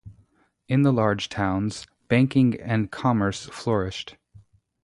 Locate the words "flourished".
3.45-4.17